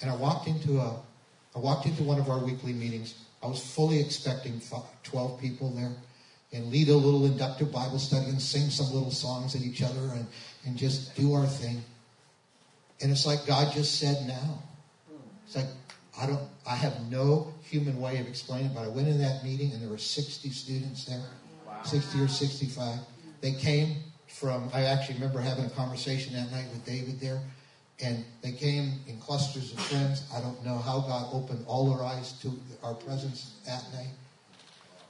[0.01, 0.99] And I walked into a,
[1.55, 3.15] I walked into one of our weekly meetings.
[3.43, 4.61] I was fully expecting
[5.03, 5.91] 12 people there
[6.53, 10.11] and lead a little inductive Bible study and sing some little songs at each other
[10.13, 10.25] and,
[10.65, 11.81] and just do our thing.
[13.01, 14.63] And it's like God just said now.
[15.45, 15.65] It's like,
[16.19, 19.43] I don't, I have no human way of explaining it, but I went in that
[19.43, 21.23] meeting and there were 60 students there,
[21.67, 21.83] wow.
[21.83, 22.99] 60 or 65.
[23.41, 23.97] They came
[24.27, 27.39] from, I actually remember having a conversation that night with David there,
[28.01, 30.23] and they came in clusters of friends.
[30.35, 32.51] I don't know how God opened all their eyes to
[32.83, 34.11] our presence that night.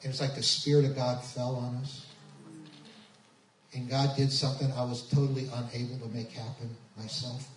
[0.04, 2.06] And it's like the Spirit of God fell on us.
[3.74, 7.48] And God did something I was totally unable to make happen myself.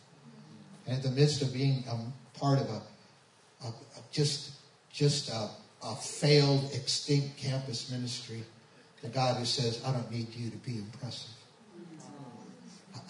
[0.87, 2.81] And in the midst of being a part of a,
[4.13, 4.53] just
[4.93, 5.49] just a,
[5.85, 8.43] a, failed, extinct campus ministry,
[9.03, 11.31] the God who says, I don't need you to be impressive.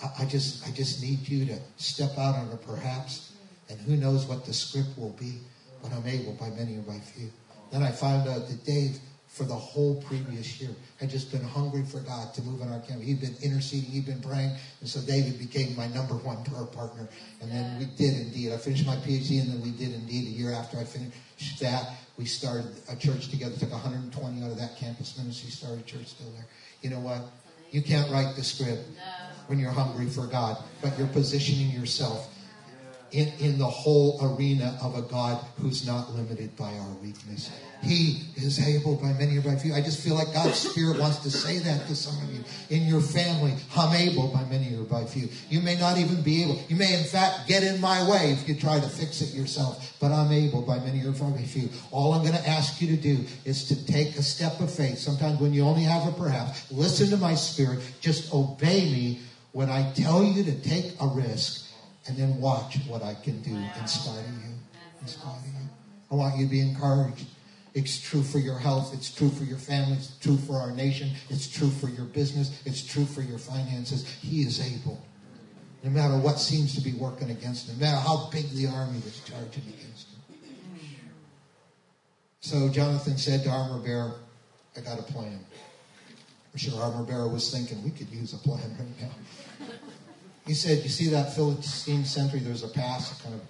[0.03, 3.33] I, I just I just need you to step out on a perhaps,
[3.71, 5.39] and who knows what the script will be,
[5.83, 7.31] but I'm able by many or by few.
[7.71, 10.71] Then I found out that Dave for the whole previous year.
[10.99, 13.03] Had just been hungry for God to move in our camp.
[13.03, 17.09] He'd been interceding, he'd been praying, and so David became my number one prayer partner.
[17.41, 18.53] And then we did indeed.
[18.53, 21.95] I finished my PhD, and then we did indeed a year after I finished that.
[22.17, 23.55] We started a church together.
[23.57, 25.51] Took 120 out of that campus ministry.
[25.51, 26.47] Started a church still there.
[26.83, 27.23] You know what?
[27.71, 28.89] You can't write the script
[29.47, 32.35] when you're hungry for God, but you're positioning yourself
[33.13, 37.51] in, in the whole arena of a God who's not limited by our weakness.
[37.83, 39.73] He is able by many of my few.
[39.73, 42.45] I just feel like God's Spirit wants to say that to some of you.
[42.71, 45.29] In your family, I'm able by many or by few.
[45.49, 46.61] You may not even be able.
[46.69, 49.97] You may, in fact, get in my way if you try to fix it yourself.
[50.01, 51.69] But I'm able by many or by few.
[51.93, 54.99] All I'm going to ask you to do is to take a step of faith.
[54.99, 57.79] Sometimes when you only have a perhaps, listen to my Spirit.
[58.01, 59.21] Just obey me
[59.53, 61.68] when I tell you to take a risk
[62.09, 64.55] and then watch what I can do in spite of you.
[65.01, 65.69] In spite of you.
[66.11, 67.27] I want you to be encouraged.
[67.75, 68.93] It's true for your health.
[68.95, 69.93] It's true for your family.
[69.99, 71.11] It's true for our nation.
[71.29, 72.63] It's true for your business.
[72.65, 74.09] It's true for your finances.
[74.21, 75.01] He is able.
[75.85, 78.99] No matter what seems to be working against him, no matter how big the army
[78.99, 80.39] that's charging against him.
[82.41, 84.15] So Jonathan said to Armor Bearer,
[84.77, 85.39] I got a plan.
[86.53, 89.67] I'm sure Armor Bearer was thinking, we could use a plan right now.
[90.49, 92.41] He said, You see that Philistine sentry?
[92.41, 93.43] There's a pass, kind of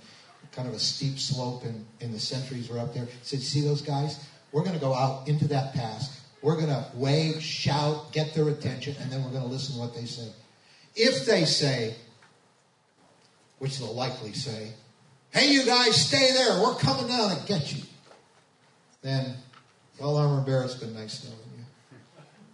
[0.50, 3.04] kind of a steep slope, and, and the sentries were up there.
[3.04, 4.26] He said, You see those guys?
[4.50, 6.20] We're going to go out into that pass.
[6.42, 9.80] We're going to wave, shout, get their attention, and then we're going to listen to
[9.80, 10.28] what they say.
[10.96, 11.94] If they say,
[13.60, 14.72] which they'll likely say,
[15.30, 16.60] Hey, you guys, stay there.
[16.60, 17.82] We're coming down to get you.
[19.02, 19.36] Then,
[20.00, 21.64] well, Armor Bear, it's been nice knowing you.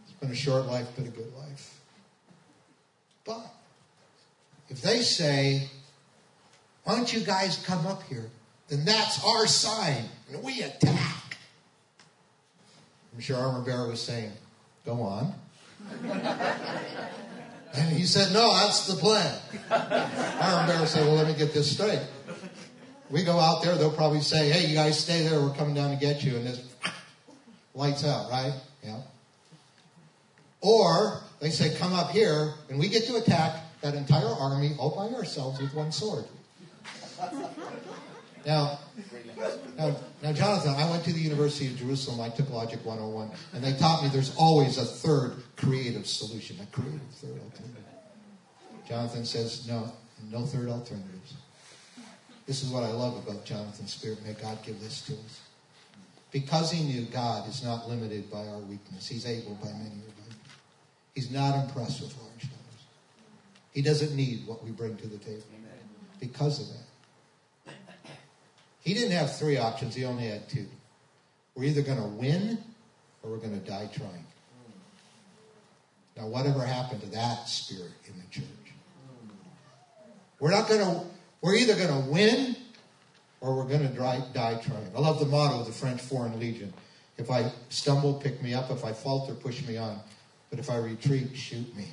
[0.05, 1.81] It's been a short life, but a good life.
[3.25, 3.55] But
[4.75, 5.69] if they say,
[6.83, 8.29] why don't you guys come up here?
[8.67, 11.37] Then that's our sign, and we attack.
[13.15, 14.33] I'm sure Armor Bearer was saying,
[14.85, 15.33] go on.
[17.73, 19.39] and he said, no, that's the plan.
[19.71, 22.03] Armor Bearer said, well, let me get this straight.
[23.11, 25.91] We go out there, they'll probably say, hey, you guys stay there, we're coming down
[25.91, 26.35] to get you.
[26.35, 26.69] And this
[27.77, 28.55] lights out, right?
[28.83, 29.03] Yeah.
[30.63, 34.97] Or they say, come up here, and we get to attack, that entire army all
[34.97, 36.25] by ourselves with one sword.
[38.47, 38.79] Now,
[39.77, 42.20] Now, now, Jonathan, I went to the University of Jerusalem.
[42.20, 46.66] I took Logic 101, and they taught me there's always a third creative solution, a
[46.66, 47.85] creative third alternative.
[48.88, 49.92] Jonathan says, no,
[50.31, 51.35] no third alternatives.
[52.47, 54.25] This is what I love about Jonathan's spirit.
[54.25, 55.40] May God give this to us.
[56.31, 60.01] Because he knew God is not limited by our weakness, he's able by many.
[61.14, 62.54] He's not impressed with large.
[63.75, 65.43] He doesn't need what we bring to the table
[66.21, 67.75] because of that.
[68.81, 70.67] He didn't have three options, he only had two.
[71.55, 72.59] We're either going to win
[73.23, 74.27] or we're going to die trying.
[76.17, 78.45] Now, whatever happened to that spirit in the church?
[80.39, 81.07] We're not going to,
[81.41, 82.57] we're either going to win
[83.41, 84.91] or we're going to die, die trying.
[84.95, 86.73] I love the motto of the French Foreign Legion.
[87.17, 88.71] If I stumble, pick me up.
[88.71, 89.99] If I falter, push me on.
[90.51, 91.89] But if I retreat, shoot me.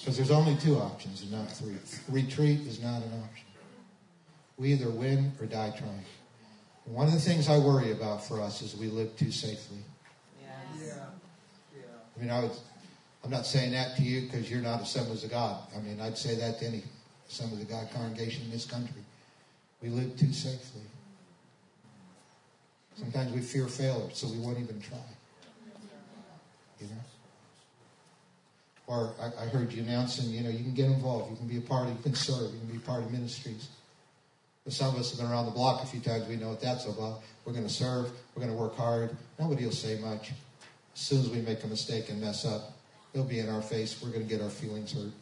[0.00, 1.76] Because there's only two options and not three.
[2.08, 3.46] Retreat is not an option.
[4.56, 6.04] We either win or die trying.
[6.86, 9.78] And one of the things I worry about for us is we live too safely.
[10.40, 10.98] Yes.
[12.16, 12.52] I mean, I would,
[13.24, 15.60] I'm not saying that to you because you're not Assemblies of God.
[15.76, 16.82] I mean, I'd say that to any
[17.28, 19.02] Assemblies of God congregation in this country.
[19.82, 20.82] We live too safely.
[22.96, 24.98] Sometimes we fear failure, so we won't even try.
[26.80, 26.92] You know?
[28.90, 31.58] Or I, I heard you announcing, you know, you can get involved, you can be
[31.58, 33.68] a part, of, you can serve, you can be a part of ministries.
[34.64, 36.26] But some of us have been around the block a few times.
[36.26, 37.20] We know what that's about.
[37.44, 38.10] We're going to serve.
[38.34, 39.16] We're going to work hard.
[39.38, 40.32] Nobody will say much.
[40.92, 42.72] As soon as we make a mistake and mess up,
[43.14, 44.02] it'll be in our face.
[44.02, 45.12] We're going to get our feelings hurt.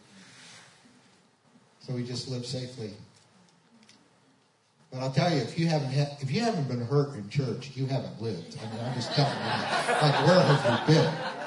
[1.81, 2.93] So we just live safely.
[4.91, 7.73] But I'll tell you, if you haven't ha- if you haven't been hurt in church,
[7.75, 8.57] you haven't lived.
[8.63, 9.93] I mean, I'm just telling you.
[10.01, 11.38] Like, where have you been?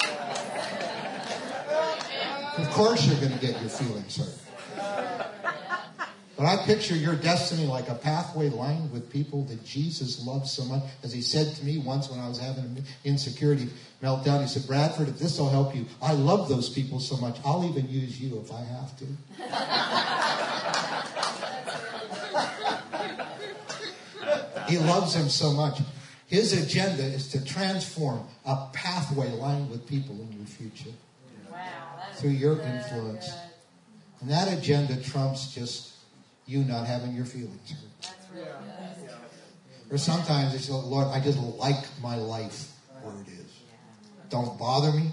[2.61, 4.37] Of course, you're going to get your feelings hurt.
[6.37, 10.63] But I picture your destiny like a pathway lined with people that Jesus loves so
[10.65, 10.83] much.
[11.03, 13.69] As he said to me once when I was having an insecurity
[14.01, 17.37] meltdown, he said, Bradford, if this will help you, I love those people so much,
[17.43, 19.05] I'll even use you if I have to.
[24.71, 25.79] he loves him so much.
[26.27, 30.91] His agenda is to transform a pathway lined with people in your future
[31.51, 31.90] Wow.
[32.15, 33.31] Through your influence.
[34.21, 35.93] And that agenda trumps just
[36.45, 37.91] you not having your feelings good.
[39.89, 42.71] Or sometimes it's, Lord, I just like my life
[43.01, 43.59] where it is.
[44.29, 45.09] Don't bother me.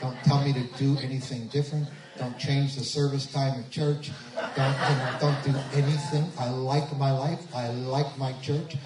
[0.00, 1.88] Don't tell me to do anything different.
[2.18, 4.10] Don't change the service time at church.
[4.56, 6.30] Don't, you know, don't do anything.
[6.38, 7.40] I like my life.
[7.54, 8.76] I like my church.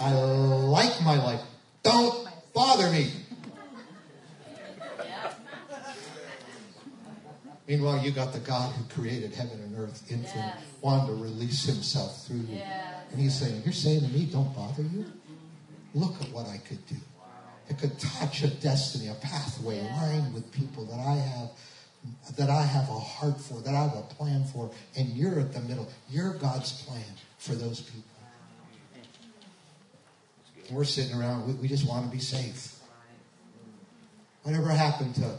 [0.00, 1.40] I like my life.
[1.82, 3.10] Don't bother me.
[7.68, 10.56] Meanwhile, you got the God who created heaven and earth, infinite, Yes.
[10.80, 12.56] wanting to release himself through you.
[12.56, 12.94] Yes.
[13.12, 15.04] And he's saying, You're saying to me, don't bother you?
[15.94, 16.96] Look at what I could do.
[17.70, 21.50] I could touch a destiny, a pathway lined with people that I have
[22.36, 25.52] that I have a heart for, that I have a plan for, and you're at
[25.52, 25.88] the middle.
[26.08, 27.04] You're God's plan
[27.38, 28.02] for those people.
[30.68, 32.76] And we're sitting around, we, we just want to be safe.
[34.44, 35.34] Whatever happened to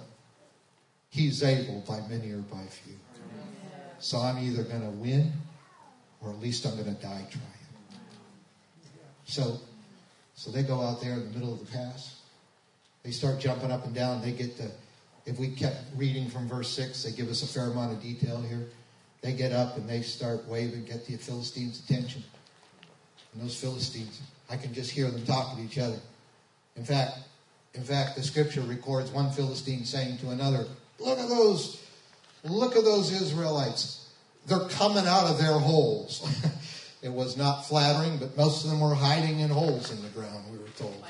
[1.10, 2.94] He's able by many or by few.
[4.00, 5.34] So I'm either going to win
[6.22, 7.46] or at least I'm going to die trying.
[9.26, 9.60] So,
[10.36, 12.22] so they go out there in the middle of the pass.
[13.04, 14.22] They start jumping up and down.
[14.22, 14.70] They get to,
[15.26, 18.42] if we kept reading from verse 6, they give us a fair amount of detail
[18.42, 18.68] here.
[19.22, 22.24] They get up and they start waving, get the Philistines' attention.
[23.34, 26.00] And those Philistines, I can just hear them talking to each other.
[26.76, 27.20] In fact,
[27.74, 30.66] in fact, the scripture records one Philistine saying to another,
[31.00, 31.82] Look at those,
[32.44, 34.10] look at those Israelites.
[34.48, 36.28] They're coming out of their holes.
[37.02, 40.52] it was not flattering, but most of them were hiding in holes in the ground,
[40.52, 41.04] we were told.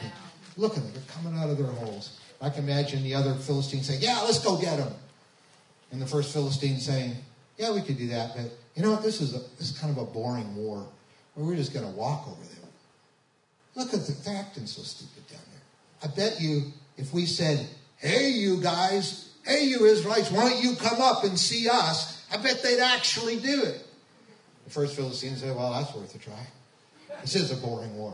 [0.57, 2.19] Look at them, they're coming out of their holes.
[2.41, 4.93] I can imagine the other Philistines saying, Yeah, let's go get them.
[5.91, 7.15] And the first Philistine saying,
[7.57, 9.03] Yeah, we could do that, but you know what?
[9.03, 10.85] This is, a, this is kind of a boring war.
[11.35, 12.69] We're just going to walk over them.
[13.75, 16.11] Look at them, they're acting so stupid down there.
[16.11, 17.65] I bet you if we said,
[17.97, 22.23] Hey, you guys, hey, you Israelites, why don't you come up and see us?
[22.31, 23.83] I bet they'd actually do it.
[24.65, 26.47] The first Philistine said, Well, that's worth a try.
[27.21, 28.13] This is a boring war.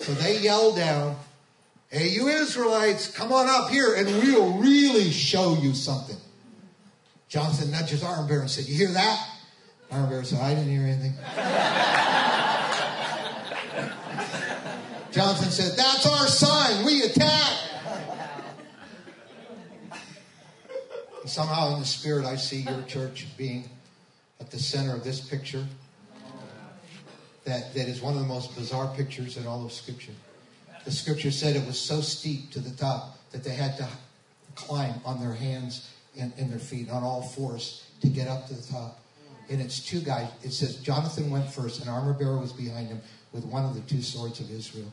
[0.00, 1.16] So they yelled down,
[1.90, 6.16] Hey, you Israelites, come on up here and we'll really show you something.
[7.28, 9.28] Jonathan nudged his arm bearer and said, You hear that?
[9.90, 11.12] Arm bearer said, I didn't hear anything.
[15.12, 16.86] Jonathan said, That's our sign.
[16.86, 17.68] We attack.
[21.28, 23.68] Somehow in the spirit, I see your church being
[24.40, 25.66] at the center of this picture.
[27.44, 30.12] that, that is one of the most bizarre pictures in all of Scripture.
[30.86, 33.86] The Scripture said it was so steep to the top that they had to
[34.54, 38.54] climb on their hands and, and their feet, on all fours, to get up to
[38.54, 38.98] the top.
[39.50, 40.30] And it's two guys.
[40.42, 43.02] It says Jonathan went first, and armor bearer was behind him
[43.32, 44.90] with one of the two swords of Israel.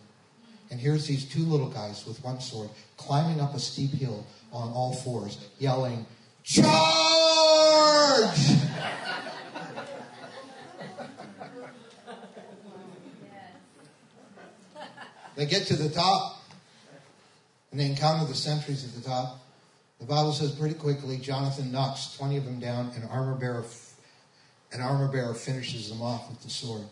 [0.70, 4.70] And here's these two little guys with one sword climbing up a steep hill on
[4.74, 6.06] all fours, yelling,
[6.46, 6.66] Charge!
[15.36, 16.44] They get to the top
[17.72, 19.40] and they encounter the sentries at the top.
[20.00, 23.66] The Bible says pretty quickly Jonathan knocks 20 of them down and armor bearer
[24.72, 26.84] an armor bearer finishes them off with the sword.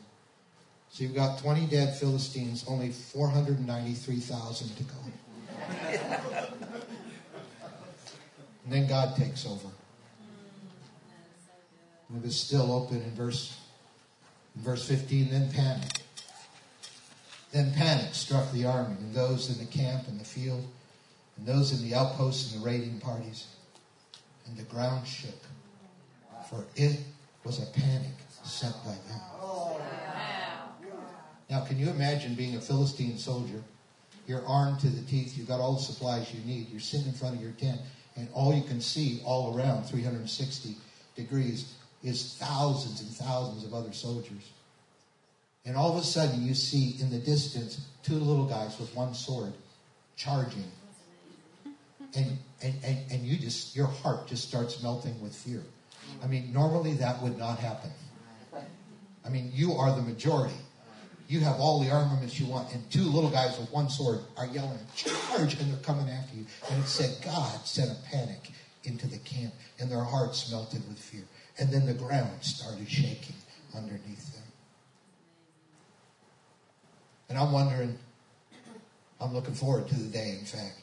[0.90, 4.94] So you've got 20 dead Philistines, only 493,000 to go.
[8.64, 9.68] And then God takes over.
[12.16, 13.58] It is still open in verse,
[14.56, 16.02] in verse 15, then panic.
[17.52, 20.64] Then panic struck the army and those in the camp and the field
[21.38, 23.48] and those in the outposts and the raiding parties.
[24.46, 25.40] And the ground shook,
[26.50, 27.00] for it
[27.44, 28.12] was a panic
[28.44, 29.22] sent by them.
[31.50, 33.62] Now, can you imagine being a Philistine soldier?
[34.28, 35.38] You're armed to the teeth.
[35.38, 36.70] You've got all the supplies you need.
[36.70, 37.80] You're sitting in front of your tent,
[38.16, 40.76] and all you can see all around 360
[41.16, 44.52] degrees is thousands and thousands of other soldiers.
[45.66, 49.14] And all of a sudden, you see in the distance two little guys with one
[49.14, 49.54] sword
[50.18, 50.66] charging.
[52.16, 55.64] And, and, and, and you just, your heart just starts melting with fear.
[56.22, 57.92] I mean, normally that would not happen.
[59.26, 60.54] I mean, you are the majority.
[61.34, 64.46] You have all the armaments you want, and two little guys with one sword are
[64.46, 66.46] yelling, charge, and they're coming after you.
[66.70, 68.52] And it said, God sent a panic
[68.84, 71.24] into the camp, and their hearts melted with fear.
[71.58, 73.36] And then the ground started shaking
[73.76, 74.44] underneath them.
[77.30, 77.98] And I'm wondering,
[79.20, 80.82] I'm looking forward to the day, in fact,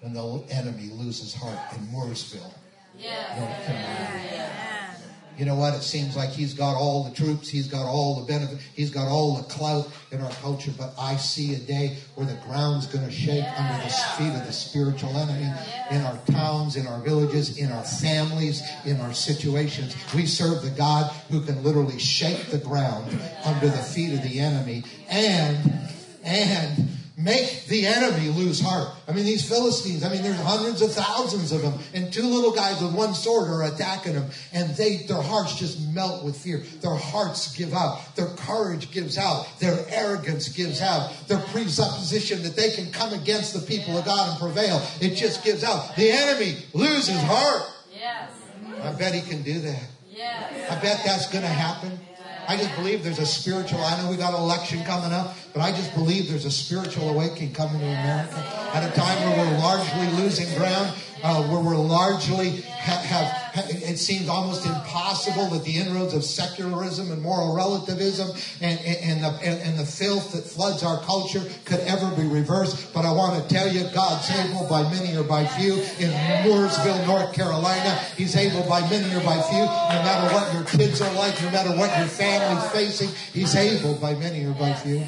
[0.00, 2.54] when the enemy loses heart in Mooresville,
[3.36, 4.61] North Carolina.
[5.38, 5.74] You know what?
[5.74, 9.08] It seems like he's got all the troops, he's got all the benefit, he's got
[9.08, 10.72] all the clout in our culture.
[10.76, 14.46] But I see a day where the ground's going to shake under the feet of
[14.46, 15.50] the spiritual enemy
[15.90, 19.96] in our towns, in our villages, in our families, in our situations.
[20.14, 24.38] We serve the God who can literally shake the ground under the feet of the
[24.38, 25.72] enemy and
[26.24, 28.88] and make the enemy lose heart.
[29.06, 32.52] I mean, these Philistines, I mean, there's hundreds of thousands of them, and two little
[32.52, 36.58] guys with one sword are attacking them, and they, their hearts just melt with fear.
[36.80, 38.16] Their hearts give out.
[38.16, 39.46] Their courage gives out.
[39.60, 41.12] Their arrogance gives out.
[41.28, 45.44] Their presupposition that they can come against the people of God and prevail, it just
[45.44, 45.94] gives out.
[45.96, 47.62] The enemy loses heart.
[47.92, 48.30] Yes.
[48.82, 49.84] I bet he can do that.
[50.10, 50.70] Yes.
[50.70, 51.98] I bet that's going to happen.
[52.52, 55.70] I just believe there's a spiritual, I know we got election coming up, but I
[55.70, 58.36] just believe there's a spiritual awakening coming to America
[58.74, 63.68] at a time where we're largely losing ground, uh, where we're largely ha- have, ha-
[63.70, 68.28] it seems almost impossible that the inroads of secularism and moral relativism
[68.60, 72.92] and, and, and the, and the filth that floods our culture could ever be reversed.
[72.92, 76.10] But I want to tell you, God's able by many or by few in
[76.44, 77.94] Mooresville, North Carolina.
[78.16, 81.50] He's able by many or by few, no matter what your kids are like, no
[81.50, 83.08] matter what your family's facing.
[83.32, 84.98] He's able by many or by few.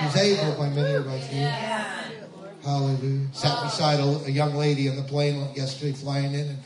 [0.00, 1.48] He's able by many or by few.
[2.62, 3.26] Hallelujah.
[3.32, 6.58] Sat beside a, a young lady on the plane yesterday flying in, and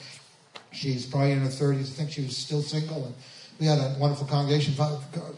[0.75, 1.81] she's probably in her 30s.
[1.81, 3.05] I think she was still single.
[3.05, 3.15] And
[3.61, 4.75] we had a wonderful congregation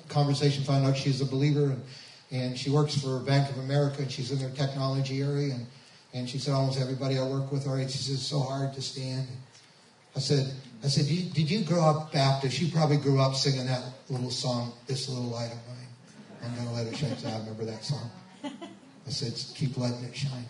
[0.08, 0.64] conversation.
[0.64, 1.82] Found out she's a believer, and,
[2.30, 5.54] and she works for Bank of America, and she's in their technology area.
[5.54, 5.66] And,
[6.14, 7.80] and she said, almost everybody I work with are.
[7.82, 9.28] She says, it's so hard to stand.
[10.14, 10.50] I said,
[10.82, 12.60] I said, did you, did you grow up Baptist?
[12.60, 15.76] You probably grew up singing that little song, "This Little Light of Mine."
[16.42, 17.14] I'm gonna let it shine.
[17.26, 18.10] I remember that song.
[18.44, 20.46] I said, keep letting it shine.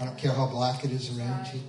[0.00, 1.60] I don't care how black it is around you.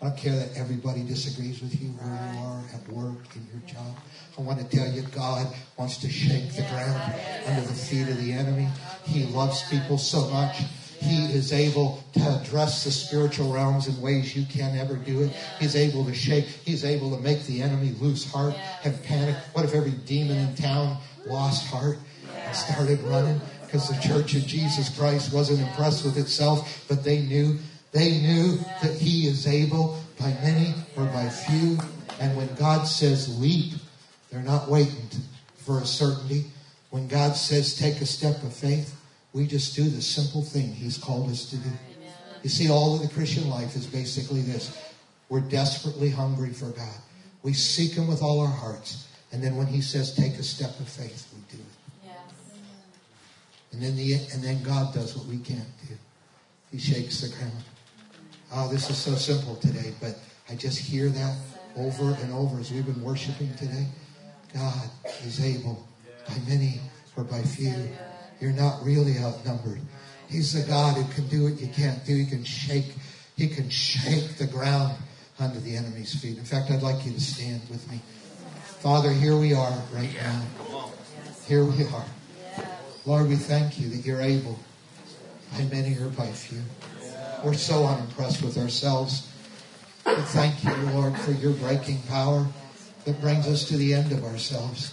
[0.00, 3.60] I don't care that everybody disagrees with you where you are at work, in your
[3.66, 3.96] job.
[4.38, 7.14] I want to tell you, God wants to shake the ground
[7.46, 8.68] under the feet of the enemy.
[9.04, 10.58] He loves people so much.
[11.00, 15.32] He is able to address the spiritual realms in ways you can't ever do it.
[15.58, 16.44] He's able to shake.
[16.44, 19.34] He's able to make the enemy lose heart and panic.
[19.52, 21.98] What if every demon in town lost heart
[22.36, 23.40] and started running?
[23.64, 27.58] Because the church of Jesus Christ wasn't impressed with itself, but they knew
[27.98, 31.78] they knew that he is able by many or by few.
[32.20, 33.74] And when God says leap,
[34.30, 35.08] they're not waiting
[35.56, 36.44] for a certainty.
[36.90, 38.94] When God says take a step of faith,
[39.32, 41.70] we just do the simple thing he's called us to do.
[42.42, 44.76] You see, all of the Christian life is basically this.
[45.28, 46.96] We're desperately hungry for God.
[47.42, 49.08] We seek him with all our hearts.
[49.32, 52.10] And then when he says take a step of faith, we do it.
[53.72, 55.94] And then the and then God does what we can't do.
[56.70, 57.64] He shakes the ground.
[58.50, 60.18] Oh, this is so simple today, but
[60.48, 61.36] I just hear that
[61.76, 63.86] over and over as we've been worshiping today.
[64.54, 64.88] God
[65.24, 65.86] is able
[66.26, 66.80] by many
[67.16, 67.74] or by few.
[68.40, 69.80] You're not really outnumbered.
[70.28, 72.16] He's the God who can do what you can't do.
[72.16, 72.94] He can shake,
[73.36, 74.96] he can shake the ground
[75.38, 76.38] under the enemy's feet.
[76.38, 78.00] In fact, I'd like you to stand with me.
[78.80, 80.90] Father, here we are right now.
[81.46, 82.06] Here we are.
[83.04, 84.58] Lord, we thank you that you're able
[85.52, 86.62] by many or by few.
[87.44, 89.30] We're so unimpressed with ourselves.
[90.02, 92.44] But thank you, Lord, for your breaking power
[93.04, 94.92] that brings us to the end of ourselves.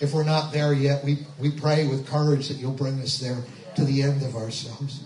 [0.00, 3.42] If we're not there yet, we, we pray with courage that you'll bring us there
[3.76, 5.02] to the end of ourselves.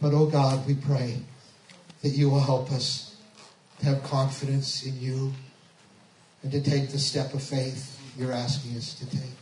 [0.00, 1.20] But, oh God, we pray
[2.02, 3.16] that you will help us
[3.80, 5.32] to have confidence in you
[6.42, 9.34] and to take the step of faith you're asking us to take.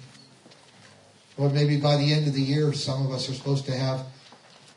[1.36, 4.06] Lord, maybe by the end of the year, some of us are supposed to have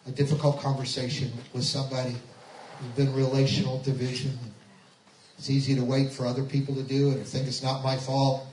[0.08, 2.16] a difficult conversation with somebody.
[2.80, 4.38] There's been relational division.
[5.38, 7.98] It's easy to wait for other people to do it or think it's not my
[7.98, 8.46] fault.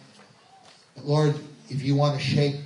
[0.96, 1.34] But Lord,
[1.70, 2.56] if you want to shake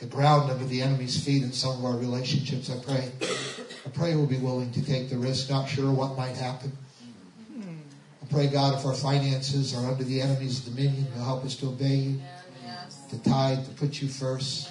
[0.00, 3.10] the ground under the enemy's feet in some of our relationships, I pray.
[3.84, 6.72] I pray we'll be willing to take the risk, not sure what might happen.
[7.58, 11.68] I pray, God, if our finances are under the enemy's dominion, you'll help us to
[11.68, 12.20] obey you,
[13.10, 14.70] to tithe, to put you first,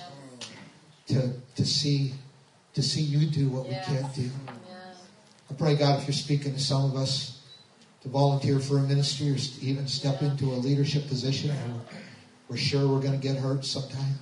[1.07, 2.13] to, to see
[2.73, 4.29] to see you do what we can't do.
[5.49, 7.41] I pray, God, if you're speaking to some of us
[8.01, 11.81] to volunteer for a ministry or even step into a leadership position, and
[12.47, 14.15] we're sure we're going to get hurt sometime.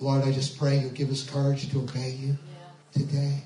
[0.00, 2.36] Lord, I just pray you'll give us courage to obey you
[2.92, 3.44] today.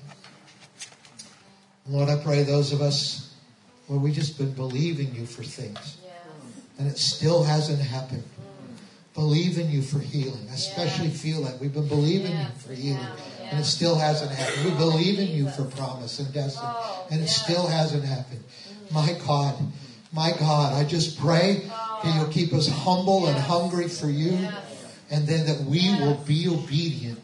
[1.87, 3.33] Lord, I pray those of us
[3.87, 5.97] where we just been believing you for things.
[6.77, 8.23] And it still hasn't happened.
[8.23, 9.13] Mm.
[9.15, 10.47] Believe in you for healing.
[10.49, 13.07] I especially feel like we've been believing you for healing
[13.51, 14.65] and it still hasn't happened.
[14.65, 16.67] We believe in you for promise and destiny.
[16.69, 18.43] Oh, and it still hasn't happened.
[18.91, 19.55] My God,
[20.11, 22.15] my God, I just pray that oh.
[22.15, 24.37] you'll keep us humble and hungry for you.
[25.11, 27.19] And then that we will be obedient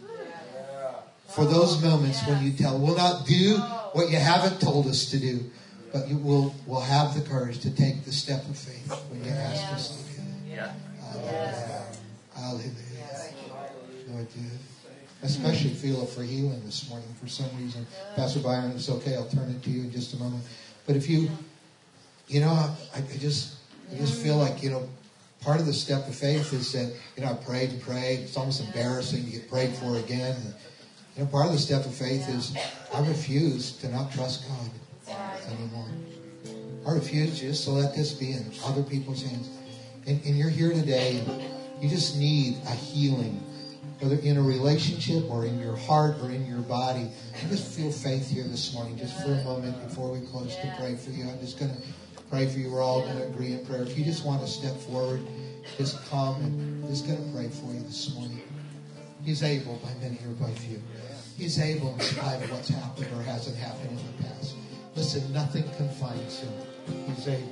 [1.28, 2.80] for those oh, moments when you tell.
[2.80, 3.58] We'll not do
[3.94, 5.52] what you haven't told us to do,
[5.94, 9.32] but you will will have the courage to take the step of faith when you
[9.32, 10.22] ask us to do
[10.54, 10.70] it.
[11.14, 11.86] Hallelujah.
[12.34, 12.86] Hallelujah.
[14.10, 14.28] Lord,
[15.24, 17.86] especially feel it for healing this morning for some reason.
[18.16, 19.16] Pastor Byron, it's okay.
[19.16, 20.44] I'll turn it to you in just a moment.
[20.86, 21.30] But if you,
[22.28, 23.56] you know, I, I just,
[23.92, 24.88] I just feel like you know,
[25.42, 28.20] part of the step of faith is that you know I prayed and prayed.
[28.22, 30.36] It's almost embarrassing to get prayed for again.
[30.36, 30.54] And,
[31.16, 32.56] you know, part of the step of faith is
[32.94, 34.70] I refuse to not trust God
[35.48, 35.88] anymore.
[36.88, 39.50] I refuse just to let this be in other people's hands.
[40.06, 41.42] And, and you're here today, and
[41.82, 43.44] you just need a healing,
[44.00, 47.10] whether in a relationship or in your heart or in your body.
[47.36, 50.76] I just feel faith here this morning, just for a moment before we close to
[50.78, 51.28] pray for you.
[51.30, 51.82] I'm just going to
[52.30, 52.72] pray for you.
[52.72, 53.84] We're all going to agree in prayer.
[53.84, 55.22] If you just want to step forward,
[55.78, 58.42] just come and I'm just going to pray for you this morning.
[59.24, 60.82] He's able by many or by few.
[61.38, 64.56] He's able in spite of what's happened or hasn't happened in the past.
[64.96, 66.54] Listen, nothing confines him.
[67.08, 67.50] He's able.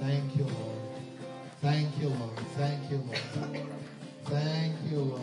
[0.00, 0.78] Thank you, Lord.
[1.60, 2.38] Thank you, Lord.
[2.56, 3.66] Thank you, Lord.
[4.26, 5.20] Thank you, Lord.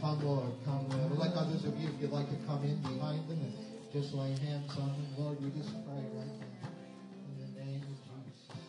[0.00, 0.52] Come, Lord.
[0.64, 1.18] Come, Lord.
[1.18, 3.54] Like others of you, if you'd like to come in behind them and
[3.92, 6.68] just lay hands on them, Lord, we just pray right now.
[7.26, 8.62] In the name of Jesus.